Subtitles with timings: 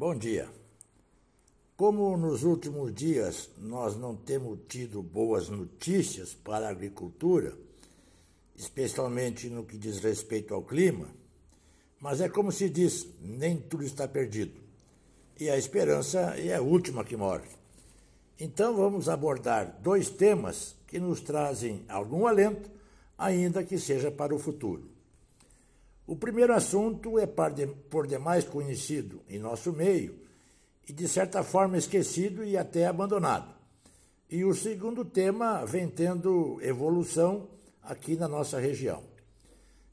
[0.00, 0.48] Bom dia.
[1.76, 7.54] Como nos últimos dias nós não temos tido boas notícias para a agricultura,
[8.56, 11.06] especialmente no que diz respeito ao clima,
[12.00, 14.58] mas é como se diz, nem tudo está perdido.
[15.38, 17.50] E a esperança é a última que morre.
[18.38, 22.70] Então vamos abordar dois temas que nos trazem algum alento,
[23.18, 24.99] ainda que seja para o futuro.
[26.06, 30.18] O primeiro assunto é por demais conhecido em nosso meio
[30.88, 33.54] e, de certa forma, esquecido e até abandonado.
[34.28, 37.48] E o segundo tema vem tendo evolução
[37.82, 39.02] aqui na nossa região.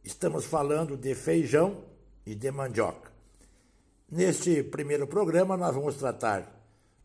[0.04, 1.84] Estamos falando de feijão
[2.26, 3.12] e de mandioca.
[4.10, 6.50] Neste primeiro programa, nós vamos tratar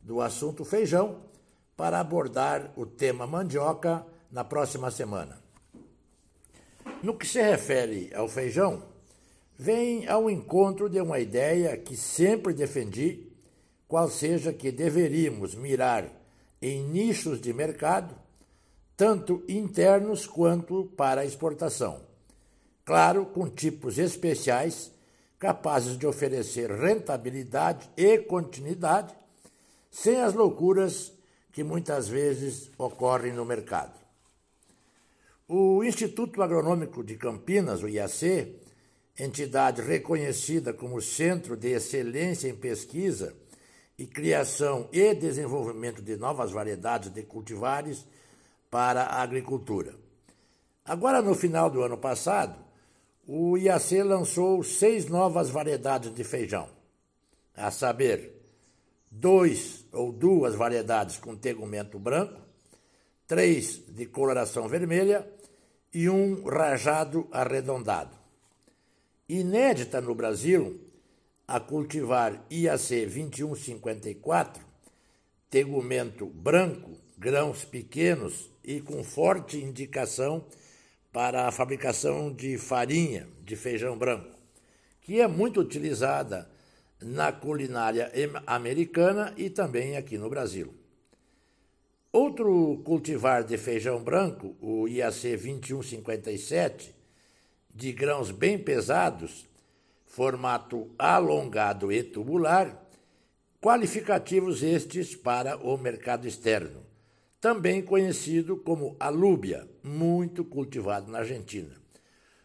[0.00, 1.22] do assunto feijão
[1.76, 5.42] para abordar o tema mandioca na próxima semana.
[7.02, 8.91] No que se refere ao feijão,
[9.58, 13.30] vem ao encontro de uma ideia que sempre defendi,
[13.86, 16.08] qual seja que deveríamos mirar
[16.60, 18.14] em nichos de mercado,
[18.96, 22.00] tanto internos quanto para exportação.
[22.84, 24.92] Claro, com tipos especiais
[25.38, 29.12] capazes de oferecer rentabilidade e continuidade,
[29.90, 31.12] sem as loucuras
[31.52, 34.00] que muitas vezes ocorrem no mercado.
[35.48, 38.61] O Instituto Agronômico de Campinas, o IAC,
[39.18, 43.34] entidade reconhecida como Centro de Excelência em Pesquisa
[43.98, 48.06] e Criação e Desenvolvimento de Novas Variedades de Cultivares
[48.70, 49.94] para a Agricultura.
[50.84, 52.58] Agora, no final do ano passado,
[53.26, 56.68] o IAC lançou seis novas variedades de feijão,
[57.54, 58.32] a saber,
[59.10, 62.40] dois ou duas variedades com tegumento branco,
[63.26, 65.30] três de coloração vermelha
[65.94, 68.21] e um rajado arredondado.
[69.32, 70.78] Inédita no Brasil,
[71.48, 74.62] a cultivar IAC 2154,
[75.48, 80.44] tegumento branco, grãos pequenos e com forte indicação
[81.10, 84.36] para a fabricação de farinha de feijão branco,
[85.00, 86.46] que é muito utilizada
[87.00, 88.12] na culinária
[88.46, 90.74] americana e também aqui no Brasil.
[92.12, 97.01] Outro cultivar de feijão branco, o IAC 2157,
[97.74, 99.48] de grãos bem pesados,
[100.06, 102.86] formato alongado e tubular,
[103.60, 106.82] qualificativos estes para o mercado externo,
[107.40, 111.74] também conhecido como alúbia, muito cultivado na Argentina.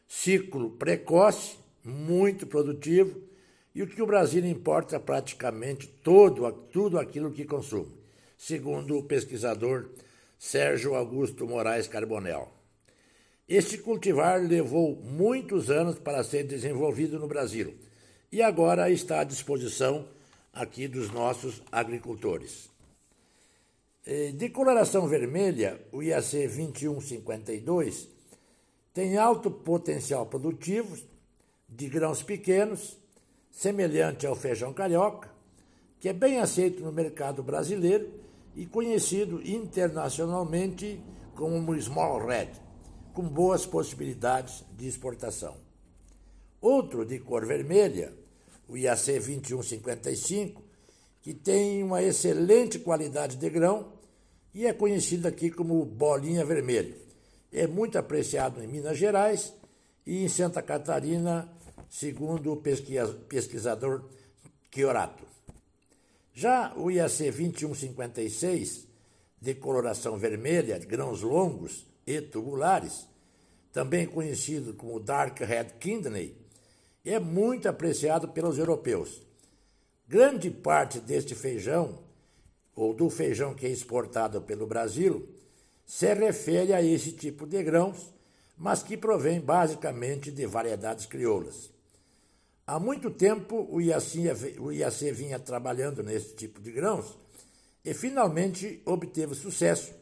[0.07, 3.21] Ciclo precoce, muito produtivo,
[3.75, 7.97] e o que o Brasil importa praticamente todo, tudo aquilo que consome
[8.37, 9.89] segundo o pesquisador
[10.37, 12.56] Sérgio Augusto Moraes Carbonel.
[13.47, 17.75] Este cultivar levou muitos anos para ser desenvolvido no Brasil
[18.29, 20.05] e agora está à disposição
[20.51, 22.69] aqui dos nossos agricultores.
[24.35, 28.09] De coloração vermelha, o IAC 2152
[28.93, 30.97] tem alto potencial produtivo,
[31.69, 32.97] de grãos pequenos,
[33.49, 35.29] semelhante ao feijão carioca,
[36.01, 38.09] que é bem aceito no mercado brasileiro
[38.55, 41.01] e conhecido internacionalmente
[41.35, 42.66] como Small Red,
[43.17, 45.57] com boas possibilidades de exportação.
[46.61, 48.13] Outro de cor vermelha,
[48.67, 50.61] o IAC 2155,
[51.23, 53.91] que tem uma excelente qualidade de grão
[54.53, 56.95] e é conhecido aqui como bolinha vermelha.
[57.51, 59.51] É muito apreciado em Minas Gerais
[60.05, 61.51] e em Santa Catarina,
[61.89, 62.61] segundo o
[63.27, 64.03] pesquisador
[64.71, 65.23] Chiorato.
[66.35, 68.85] Já o IAC 2156,
[69.41, 73.05] de coloração vermelha, grãos longos e tubulares,
[73.73, 76.35] também conhecido como Dark Red Kidney,
[77.03, 79.21] é muito apreciado pelos europeus.
[80.07, 81.99] Grande parte deste feijão,
[82.73, 85.27] ou do feijão que é exportado pelo Brasil,
[85.85, 88.13] se refere a esse tipo de grãos,
[88.57, 91.69] mas que provém basicamente de variedades crioulas.
[92.65, 97.17] Há muito tempo o IAC, o IAC vinha trabalhando nesse tipo de grãos
[97.83, 99.93] e finalmente obteve sucesso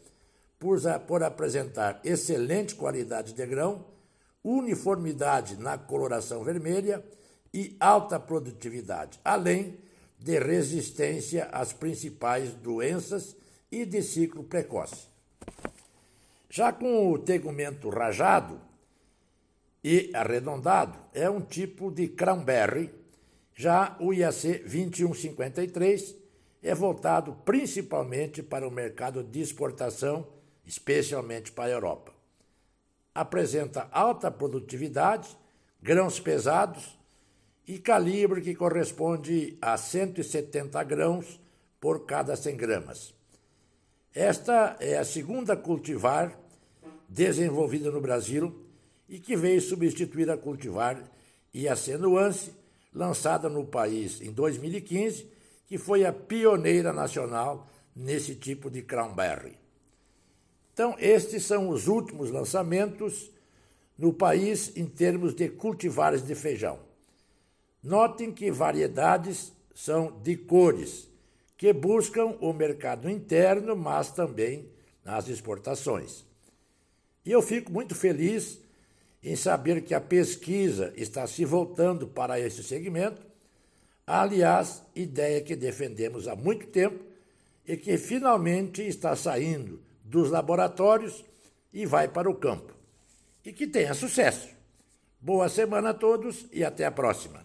[0.59, 3.85] por, por apresentar excelente qualidade de grão,
[4.43, 7.03] uniformidade na coloração vermelha
[7.53, 9.77] e alta produtividade, além
[10.19, 13.35] de resistência às principais doenças
[13.71, 15.07] e de ciclo precoce.
[16.49, 18.59] Já com o tegumento rajado,
[19.87, 22.91] e arredondado é um tipo de cranberry.
[23.53, 26.15] Já o IAC 2153
[26.63, 30.25] é voltado principalmente para o mercado de exportação,
[30.65, 32.12] especialmente para a Europa.
[33.13, 35.38] Apresenta alta produtividade,
[35.81, 36.97] grãos pesados
[37.67, 41.39] e calibre que corresponde a 170 grãos
[41.79, 43.13] por cada 100 gramas.
[44.13, 46.38] Esta é a segunda cultivar
[47.07, 48.65] desenvolvida no Brasil
[49.07, 51.03] e que veio substituir a cultivar
[51.53, 52.51] IAC Nuance,
[52.94, 55.29] lançada no país em 2015,
[55.67, 59.64] que foi a pioneira nacional nesse tipo de cranberry.
[60.75, 63.31] Então, estes são os últimos lançamentos
[63.98, 66.80] no país em termos de cultivares de feijão.
[67.81, 71.07] Notem que variedades são de cores,
[71.56, 74.68] que buscam o mercado interno, mas também
[75.01, 76.25] nas exportações.
[77.25, 78.60] E eu fico muito feliz
[79.24, 83.25] em saber que a pesquisa está se voltando para esse segmento,
[84.06, 87.01] aliás, ideia que defendemos há muito tempo
[87.66, 91.25] e que finalmente está saindo dos laboratórios
[91.73, 92.73] e vai para o campo.
[93.43, 94.49] E que tenha sucesso.
[95.19, 97.43] Boa semana a todos e até a próxima.